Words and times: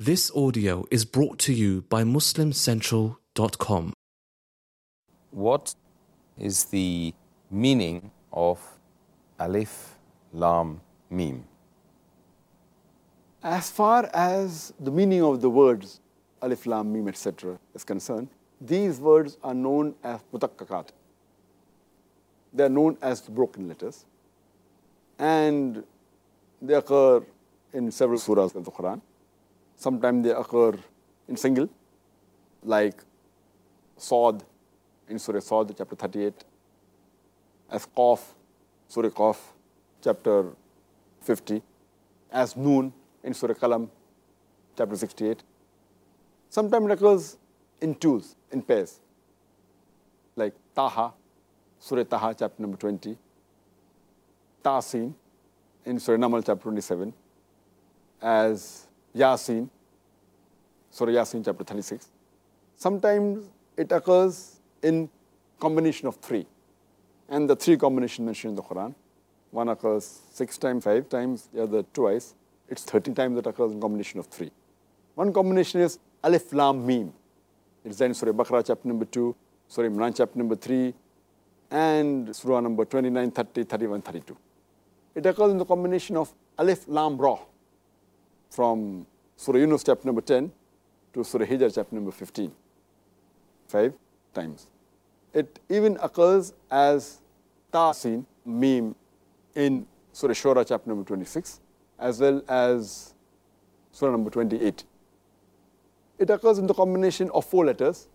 This 0.00 0.30
audio 0.30 0.86
is 0.92 1.04
brought 1.04 1.40
to 1.40 1.52
you 1.52 1.82
by 1.88 2.04
MuslimCentral.com. 2.04 3.92
What 5.32 5.74
is 6.38 6.66
the 6.66 7.12
meaning 7.50 8.12
of 8.32 8.60
Alif 9.40 9.96
Lam 10.32 10.82
Mim? 11.10 11.42
As 13.42 13.72
far 13.72 14.08
as 14.14 14.72
the 14.78 14.92
meaning 14.92 15.24
of 15.24 15.40
the 15.40 15.50
words 15.50 15.98
Alif 16.42 16.66
Lam 16.66 16.92
Mim, 16.92 17.08
etc., 17.08 17.58
is 17.74 17.82
concerned, 17.82 18.28
these 18.60 19.00
words 19.00 19.36
are 19.42 19.52
known 19.52 19.96
as 20.04 20.20
muqatta'at. 20.32 20.90
They 22.52 22.62
are 22.62 22.68
known 22.68 22.98
as 23.02 23.20
the 23.22 23.32
broken 23.32 23.66
letters. 23.66 24.04
And 25.18 25.82
they 26.62 26.74
occur 26.74 27.24
in 27.72 27.90
several 27.90 28.20
surahs 28.20 28.54
of 28.54 28.64
the 28.64 28.70
Quran. 28.70 29.00
Sometimes 29.78 30.24
they 30.24 30.32
occur 30.32 30.72
in 31.28 31.36
single, 31.36 31.68
like 32.64 33.00
Sod 33.96 34.42
in 35.08 35.20
Surah 35.20 35.38
Sod, 35.38 35.72
chapter 35.78 35.94
38, 35.94 36.34
as 37.70 37.86
Qaf, 37.86 38.20
Surah 38.88 39.10
Qaf, 39.10 39.38
chapter 40.02 40.46
50, 41.20 41.62
as 42.32 42.56
Noon 42.56 42.92
in 43.22 43.32
Surah 43.32 43.54
Qalam, 43.54 43.88
chapter 44.76 44.96
68. 44.96 45.44
Sometimes 46.48 46.86
it 46.86 46.90
occurs 46.90 47.36
in 47.80 47.94
twos, 47.94 48.34
in 48.50 48.62
pairs, 48.62 48.98
like 50.34 50.54
Taha, 50.74 51.12
Surah 51.78 52.02
Taha, 52.02 52.34
chapter 52.36 52.60
number 52.60 52.76
20, 52.76 53.16
Tasin 54.64 55.14
in 55.84 56.00
Surah 56.00 56.18
Namal, 56.18 56.44
chapter 56.44 56.64
27, 56.64 57.14
as 58.20 58.87
Yasin, 59.18 59.68
Surah 60.90 61.10
Yasin, 61.10 61.44
chapter 61.44 61.64
36. 61.64 62.08
Sometimes 62.76 63.50
it 63.76 63.90
occurs 63.90 64.60
in 64.82 65.08
combination 65.58 66.06
of 66.06 66.16
three. 66.16 66.46
And 67.28 67.50
the 67.50 67.56
three 67.56 67.76
combination 67.76 68.24
mentioned 68.24 68.52
in 68.52 68.56
the 68.56 68.62
Quran. 68.62 68.94
One 69.50 69.68
occurs 69.68 70.20
six 70.30 70.56
times, 70.56 70.84
five 70.84 71.08
times, 71.08 71.48
the 71.52 71.64
other 71.64 71.82
twice. 71.92 72.34
It's 72.68 72.84
13 72.84 73.14
times 73.14 73.34
that 73.36 73.46
occurs 73.46 73.72
in 73.72 73.80
combination 73.80 74.20
of 74.20 74.26
three. 74.26 74.50
One 75.14 75.32
combination 75.32 75.80
is 75.80 75.98
Alif 76.22 76.52
Lam 76.52 76.86
Mim. 76.86 77.12
It's 77.84 77.98
there 77.98 78.08
in 78.08 78.14
Surah 78.14 78.32
Baqarah, 78.32 78.64
chapter 78.66 78.86
number 78.86 79.04
2, 79.04 79.34
Surah 79.66 79.88
Imran, 79.88 80.16
chapter 80.16 80.38
number 80.38 80.54
3, 80.54 80.94
and 81.70 82.34
Surah 82.36 82.60
number 82.60 82.84
29, 82.84 83.30
30, 83.30 83.64
31, 83.64 84.02
32. 84.02 84.36
It 85.14 85.26
occurs 85.26 85.50
in 85.50 85.58
the 85.58 85.64
combination 85.64 86.16
of 86.16 86.32
Alif 86.58 86.86
Lam 86.86 87.16
Ra 87.16 87.38
from 88.50 89.06
Surah 89.36 89.58
Yunus, 89.58 89.84
chapter 89.84 90.06
number 90.06 90.20
10, 90.20 90.50
to 91.14 91.24
Surah 91.24 91.46
Hijr, 91.46 91.72
chapter 91.74 91.94
number 91.94 92.10
15. 92.10 92.52
Five 93.68 93.92
times. 94.34 94.66
It 95.32 95.58
even 95.68 95.98
occurs 96.00 96.54
as 96.70 97.18
Tasin, 97.72 98.24
Mim, 98.44 98.94
in 99.54 99.86
Surah 100.12 100.32
Shura, 100.32 100.66
chapter 100.66 100.88
number 100.88 101.04
26, 101.04 101.60
as 101.98 102.20
well 102.20 102.42
as 102.48 103.14
Surah 103.92 104.12
number 104.12 104.30
28. 104.30 104.84
It 106.18 106.30
occurs 106.30 106.58
in 106.58 106.66
the 106.66 106.74
combination 106.74 107.30
of 107.30 107.44
four 107.44 107.64
letters, 107.66 108.08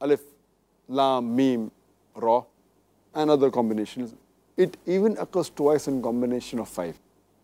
Alif, 0.00 0.20
Lam, 0.88 1.36
Mim, 1.36 1.70
Ra, 2.14 2.42
and 3.14 3.30
other 3.30 3.50
combinations. 3.50 4.14
It 4.56 4.76
even 4.86 5.16
occurs 5.18 5.50
twice 5.50 5.86
in 5.88 6.02
combination 6.02 6.58
of 6.58 6.68
five. 6.68 6.98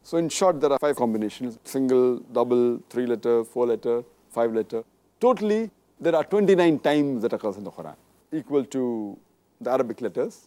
So 0.08 0.18
in 0.18 0.28
short, 0.28 0.60
there 0.60 0.70
are 0.72 0.78
five 0.78 0.94
combinations, 0.94 1.58
single, 1.64 2.20
double, 2.32 2.80
three 2.88 3.06
letter, 3.06 3.42
four 3.42 3.66
letter, 3.66 4.04
five 4.30 4.54
letter. 4.54 4.84
Totally, 5.18 5.68
there 6.00 6.14
are 6.14 6.22
29 6.22 6.78
times 6.78 7.22
that 7.22 7.32
occurs 7.32 7.56
in 7.56 7.64
the 7.64 7.72
Quran, 7.72 7.96
equal 8.32 8.64
to 8.66 9.18
the 9.60 9.68
Arabic 9.68 10.00
letters, 10.00 10.46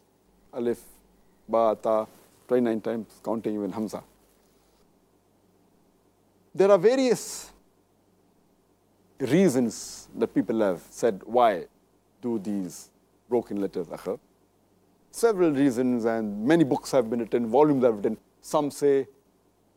Alif, 0.54 0.80
Ba, 1.50 1.78
Ta, 1.84 2.06
29 2.48 2.80
times, 2.80 3.20
counting 3.22 3.56
even 3.56 3.70
Hamza. 3.74 4.02
There 6.56 6.72
are 6.72 6.78
various 6.78 7.52
reasons 9.20 10.08
that 10.16 10.34
people 10.34 10.62
have 10.62 10.82
said 10.90 11.22
why 11.26 11.66
do 12.22 12.40
these 12.40 12.92
broken 13.28 13.60
letters 13.60 13.88
occur. 13.92 14.18
Several 15.12 15.52
reasons 15.52 16.06
and 16.06 16.46
many 16.46 16.64
books 16.64 16.92
have 16.92 17.10
been 17.10 17.20
written, 17.20 17.46
volumes 17.48 17.84
have 17.84 18.02
been 18.02 18.14
written. 18.14 18.26
Some 18.42 18.72
say 18.72 19.06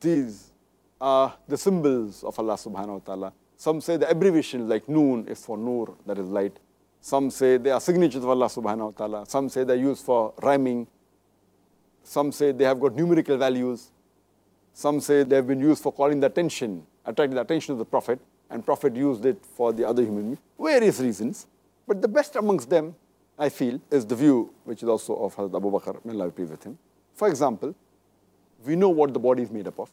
these 0.03 0.53
are 1.01 1.35
the 1.49 1.57
symbols 1.57 2.23
of 2.23 2.39
Allah 2.39 2.55
subhanahu 2.55 2.95
wa 2.95 2.99
ta'ala. 2.99 3.33
Some 3.57 3.81
say 3.81 3.97
the 3.97 4.11
abbreviation 4.11 4.69
like 4.69 4.89
Noon 4.89 5.27
is 5.29 5.45
for 5.45 5.57
Nur, 5.57 5.97
that 6.07 6.19
is 6.19 6.29
light. 6.29 6.59
Some 7.01 7.31
say 7.31 7.57
they 7.57 7.71
are 7.71 7.81
signatures 7.81 8.23
of 8.23 8.29
Allah 8.29 8.47
subhanahu 8.47 8.85
wa 8.85 8.91
ta'ala. 8.91 9.27
Some 9.27 9.49
say 9.49 9.65
they're 9.65 9.77
used 9.77 10.05
for 10.05 10.35
rhyming. 10.43 10.87
Some 12.05 12.31
say 12.31 12.53
they 12.53 12.65
have 12.65 12.79
got 12.81 12.95
numerical 12.95 13.37
values. 13.37 13.91
Some 14.73 15.01
say 15.01 15.23
they 15.23 15.37
have 15.37 15.47
been 15.47 15.61
used 15.61 15.83
for 15.83 15.93
calling 15.93 16.21
the 16.21 16.27
attention, 16.27 16.87
attracting 17.05 17.35
the 17.35 17.41
attention 17.41 17.73
of 17.73 17.79
the 17.79 17.85
Prophet, 17.85 18.21
and 18.51 18.65
Prophet 18.65 18.95
used 18.95 19.25
it 19.27 19.45
for 19.45 19.73
the 19.73 19.87
other 19.87 20.03
human 20.03 20.23
beings. 20.23 20.39
Various 20.59 21.01
reasons. 21.01 21.47
But 21.87 22.01
the 22.01 22.09
best 22.09 22.37
amongst 22.37 22.71
them, 22.71 22.95
I 23.39 23.49
feel, 23.49 23.81
is 23.91 24.07
the 24.07 24.15
view 24.15 24.53
which 24.65 24.83
is 24.83 24.89
also 24.89 25.17
of 25.17 25.35
Hazrat 25.35 25.57
Abu 25.57 25.71
Bakr, 25.71 26.05
may 26.05 26.13
Allah 26.13 26.31
be 26.31 26.45
with 26.45 26.63
him. 26.65 26.79
For 27.15 27.29
example, 27.29 27.75
we 28.65 28.77
know 28.77 28.89
what 28.89 29.13
the 29.13 29.19
body 29.19 29.43
is 29.43 29.51
made 29.51 29.67
up 29.67 29.79
of. 29.79 29.91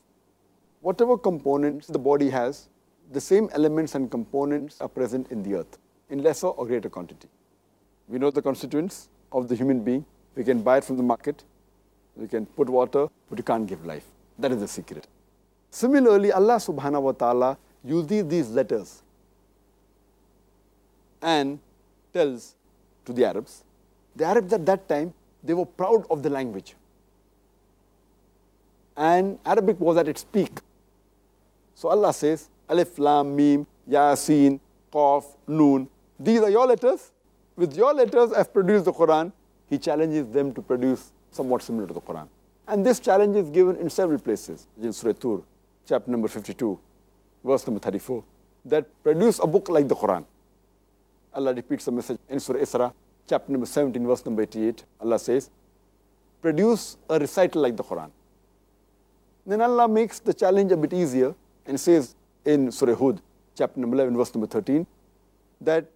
Whatever 0.82 1.18
components 1.18 1.88
the 1.88 2.00
body 2.00 2.30
has, 2.30 2.70
the 3.12 3.22
same 3.22 3.50
elements 3.54 3.96
and 3.96 4.10
components 4.10 4.80
are 4.80 4.88
present 4.88 5.32
in 5.32 5.44
the 5.44 5.56
earth 5.56 5.78
in 6.10 6.24
lesser 6.24 6.48
or 6.48 6.66
greater 6.66 6.90
quantity. 6.90 7.28
We 8.08 8.20
know 8.20 8.32
the 8.32 8.42
constituents 8.42 9.10
of 9.32 9.48
the 9.48 9.56
human 9.56 9.84
being. 9.84 10.06
We 10.36 10.44
can 10.44 10.62
buy 10.62 10.78
it 10.78 10.84
from 10.84 10.98
the 10.98 11.04
market. 11.04 11.44
We 12.16 12.28
can 12.28 12.46
put 12.46 12.70
water, 12.70 13.08
but 13.30 13.38
you 13.38 13.44
can't 13.44 13.68
give 13.68 13.86
life. 13.86 14.06
That 14.38 14.52
is 14.52 14.60
the 14.60 14.68
secret. 14.68 15.08
Similarly, 15.70 16.32
Allah 16.32 16.56
subhanahu 16.56 17.02
wa 17.02 17.12
ta'ala 17.12 17.58
uses 17.84 18.28
these 18.28 18.50
letters 18.50 19.04
and 21.22 21.60
tells 22.14 22.56
to 23.06 23.14
the 23.14 23.26
Arabs. 23.26 23.64
The 24.16 24.26
Arabs 24.26 24.52
at 24.54 24.66
that 24.66 24.88
time, 24.90 25.14
they 25.44 25.54
were 25.54 25.66
proud 25.66 26.06
of 26.10 26.24
the 26.24 26.30
language. 26.30 26.76
And 29.00 29.40
Arabic 29.46 29.80
was 29.80 29.96
at 29.96 30.10
its 30.10 30.26
peak. 30.26 30.60
So 31.74 31.88
Allah 31.88 32.12
says, 32.12 32.50
Alif, 32.68 33.00
Lam, 33.00 33.34
Mim, 33.34 33.66
Yasin, 33.90 34.60
Qaf, 34.92 35.24
Noon. 35.48 35.88
These 36.20 36.42
are 36.42 36.50
your 36.50 36.68
letters. 36.68 37.14
With 37.56 37.78
your 37.78 37.94
letters, 37.94 38.34
I've 38.34 38.54
produced 38.54 38.84
the 38.84 38.92
Quran. 38.92 39.32
He 39.70 39.78
challenges 39.78 40.28
them 40.34 40.54
to 40.54 40.62
produce 40.62 41.14
somewhat 41.32 41.62
similar 41.62 41.88
to 41.88 41.94
the 41.94 42.02
Quran. 42.02 42.28
And 42.68 42.86
this 42.86 43.00
challenge 43.00 43.38
is 43.38 43.50
given 43.50 43.78
in 43.78 43.90
several 43.90 44.20
places. 44.20 44.68
In 44.82 44.92
Surah 44.92 45.14
Tur, 45.14 45.44
chapter 45.88 46.12
number 46.12 46.28
52, 46.28 46.78
verse 47.46 47.66
number 47.66 47.80
34, 47.80 48.22
that 48.66 48.86
produce 49.02 49.40
a 49.40 49.48
book 49.48 49.70
like 49.70 49.88
the 49.88 49.96
Quran. 49.96 50.26
Allah 51.34 51.54
repeats 51.54 51.86
the 51.86 51.94
message 51.94 52.20
in 52.28 52.42
Surah 52.42 52.60
Isra, 52.60 52.94
chapter 53.30 53.50
number 53.50 53.66
17, 53.66 54.06
verse 54.06 54.26
number 54.26 54.42
88. 54.42 54.84
Allah 55.00 55.20
says, 55.20 55.50
produce 56.42 56.98
a 57.10 57.18
recital 57.18 57.62
like 57.62 57.78
the 57.78 57.84
Quran. 57.84 58.12
Then 59.50 59.62
Allah 59.62 59.88
makes 59.88 60.20
the 60.20 60.32
challenge 60.32 60.72
a 60.72 60.78
bit 60.78 60.94
easier 60.94 61.34
and 61.66 61.80
says 61.80 62.14
in 62.46 62.72
Surah 62.72 62.94
Hud, 62.94 63.20
chapter 63.58 63.80
number 63.80 63.96
11, 63.96 64.16
verse 64.16 64.32
number 64.36 64.46
13, 64.46 64.86
that 65.62 65.88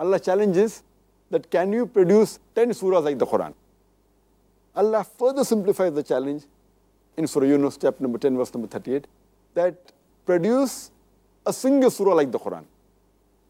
Allah 0.00 0.18
challenges 0.18 0.82
that 1.30 1.48
can 1.48 1.72
you 1.72 1.86
produce 1.86 2.40
10 2.56 2.70
surahs 2.70 3.04
like 3.04 3.18
the 3.20 3.26
Quran? 3.26 3.54
Allah 4.74 5.04
further 5.04 5.44
simplifies 5.44 5.92
the 5.92 6.02
challenge 6.02 6.42
in 7.16 7.28
Surah 7.28 7.46
Yunus, 7.46 7.76
chapter 7.76 8.02
number 8.02 8.18
10, 8.18 8.36
verse 8.36 8.52
number 8.52 8.66
38, 8.66 9.06
that 9.54 9.92
produce 10.26 10.90
a 11.46 11.52
single 11.52 11.88
surah 11.88 12.14
like 12.14 12.32
the 12.32 12.38
Quran. 12.38 12.64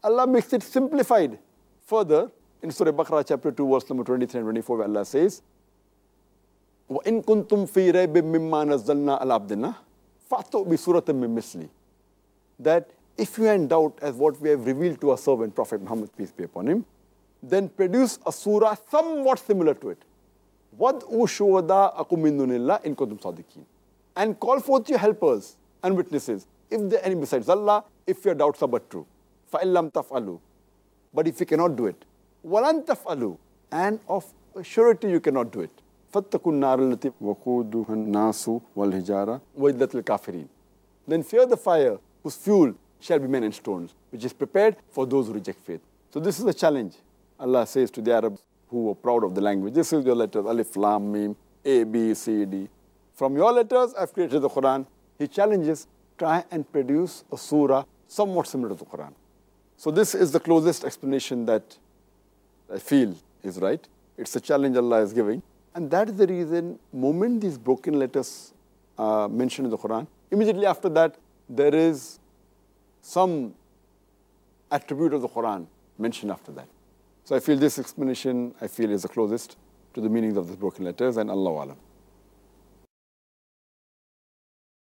Allah 0.03 0.27
makes 0.27 0.53
it 0.53 0.61
simplified 0.61 1.39
further 1.87 2.29
in 2.61 2.69
Surah 2.69 2.91
Baqarah, 2.91 3.25
chapter 3.27 3.51
2, 3.51 3.67
verse 3.67 3.89
number 3.89 4.03
23 4.03 4.41
and 4.41 4.45
24, 4.45 4.77
where 4.77 4.87
Allah 4.87 5.03
says, 5.03 5.41
وَإِن 6.90 7.22
كُنْتُمْ 7.22 7.66
فِي 7.66 7.90
رَيْبٍ 7.90 8.24
مِّمَّا 8.24 8.64
نَزَّلْنَا 8.64 9.20
عَلَى 9.20 9.32
عَبْدِنَا 9.34 9.72
فَأْتُوا 10.30 10.64
بِسُورَةٍ 10.64 11.12
مِّن 11.12 11.34
مِثْلِهِ 11.36 11.68
That 12.58 12.90
if 13.18 13.36
you 13.36 13.46
are 13.48 13.54
in 13.54 13.68
doubt 13.68 13.98
as 14.00 14.14
what 14.14 14.40
we 14.40 14.48
have 14.48 14.64
revealed 14.64 15.00
to 15.02 15.10
our 15.10 15.18
servant, 15.18 15.54
Prophet 15.54 15.82
Muhammad, 15.82 16.10
peace 16.16 16.30
be 16.32 16.44
upon 16.44 16.66
him, 16.66 16.86
then 17.42 17.68
produce 17.68 18.18
a 18.26 18.32
surah 18.32 18.74
somewhat 18.90 19.38
similar 19.38 19.74
to 19.74 19.90
it. 19.90 20.02
وَدْعُوا 20.78 21.26
شُهَدَاءَكُم 21.26 22.18
مِّن 22.18 22.38
دُونِ 22.38 22.52
اللَّهِ 22.56 22.84
إِن 22.86 22.94
كُنتُمْ 22.94 23.18
صَادِقِينَ 23.20 23.64
And 24.16 24.38
call 24.40 24.60
forth 24.60 24.88
your 24.88 24.98
helpers 24.98 25.56
and 25.82 25.96
witnesses, 25.96 26.46
if 26.70 26.88
there 26.88 27.00
are 27.00 27.04
any 27.04 27.14
besides 27.16 27.48
Allah, 27.48 27.84
if 28.06 28.24
your 28.24 28.34
doubts 28.34 28.62
are 28.62 28.68
but 28.68 28.88
true. 28.88 29.06
فَإِن 29.52 29.72
لَّمْ 29.74 29.90
تَفْعَلُوا 29.92 30.38
But 31.12 31.28
if 31.28 31.40
you 31.40 31.46
cannot 31.46 31.76
do 31.76 31.86
it, 31.86 32.04
وَلَن 32.46 32.84
تَفْعَلُوا 32.84 33.36
And 33.72 34.00
of 34.08 34.24
surety 34.62 35.10
you 35.10 35.20
cannot 35.20 35.52
do 35.52 35.60
it. 35.60 35.70
فَاتَّقُوا 36.12 36.52
النَّارَ 36.52 36.78
الَّتِي 36.80 37.12
وَقُودُهَا 37.20 37.90
النَّاسُ 37.90 38.60
وَالْحِجَارَةُ 38.76 39.40
وَإِدَّةِ 39.58 40.02
الْكَافِرِينَ 40.02 40.48
Then 41.06 41.22
fear 41.22 41.46
the 41.46 41.56
fire 41.56 41.98
whose 42.22 42.36
fuel 42.36 42.74
shall 43.00 43.18
be 43.18 43.28
men 43.28 43.44
and 43.44 43.54
stones, 43.54 43.94
which 44.10 44.24
is 44.24 44.32
prepared 44.32 44.76
for 44.90 45.06
those 45.06 45.26
who 45.26 45.34
reject 45.34 45.60
faith. 45.60 45.80
So 46.10 46.20
this 46.20 46.40
is 46.40 46.46
a 46.46 46.54
challenge. 46.54 46.94
Allah 47.38 47.66
says 47.66 47.90
to 47.92 48.00
the 48.00 48.12
Arabs 48.14 48.42
who 48.68 48.84
were 48.84 48.94
proud 48.94 49.24
of 49.24 49.34
the 49.34 49.40
language, 49.40 49.74
this 49.74 49.92
is 49.92 50.04
your 50.04 50.14
letters, 50.14 50.44
Alif, 50.44 50.76
Lam, 50.76 51.12
Mim, 51.12 51.36
A, 51.64 51.84
B, 51.84 52.14
C, 52.14 52.44
D. 52.44 52.68
From 53.14 53.36
your 53.36 53.52
letters, 53.52 53.94
I've 53.98 54.12
created 54.12 54.40
the 54.40 54.48
Quran. 54.48 54.86
He 55.18 55.28
challenges, 55.28 55.86
try 56.16 56.44
and 56.50 56.70
produce 56.70 57.24
a 57.32 57.36
surah 57.36 57.84
somewhat 58.06 58.46
similar 58.46 58.70
to 58.70 58.74
the 58.74 58.84
Quran. 58.84 59.12
So 59.76 59.90
this 59.90 60.14
is 60.14 60.32
the 60.32 60.40
closest 60.40 60.84
explanation 60.84 61.46
that 61.46 61.76
I 62.72 62.78
feel 62.78 63.14
is 63.42 63.58
right. 63.58 63.86
It's 64.16 64.34
a 64.34 64.40
challenge 64.40 64.76
Allah 64.76 65.02
is 65.02 65.12
giving. 65.12 65.42
And 65.75 65.89
that 65.91 66.09
is 66.09 66.17
the 66.17 66.27
reason, 66.27 66.79
moment 66.91 67.41
these 67.41 67.57
broken 67.57 67.97
letters 67.97 68.53
are 68.97 69.27
mentioned 69.27 69.65
in 69.65 69.71
the 69.71 69.77
Quran, 69.77 70.07
immediately 70.29 70.65
after 70.65 70.89
that, 70.89 71.17
there 71.49 71.73
is 71.73 72.19
some 73.01 73.55
attribute 74.71 75.13
of 75.13 75.21
the 75.21 75.29
Quran 75.29 75.67
mentioned 75.97 76.31
after 76.31 76.51
that. 76.51 76.67
So 77.23 77.35
I 77.35 77.39
feel 77.39 77.57
this 77.57 77.79
explanation, 77.79 78.53
I 78.61 78.67
feel, 78.67 78.91
is 78.91 79.01
the 79.01 79.07
closest 79.07 79.57
to 79.93 80.01
the 80.01 80.09
meanings 80.09 80.37
of 80.37 80.47
the 80.47 80.57
broken 80.57 80.85
letters, 80.85 81.17
and 81.17 81.29
Allah 81.29 81.65
Alam. 81.65 81.77